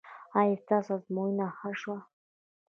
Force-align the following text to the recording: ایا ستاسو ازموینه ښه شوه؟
ایا 0.39 0.55
ستاسو 0.63 0.91
ازموینه 0.97 1.47
ښه 1.57 1.71
شوه؟ 1.79 1.97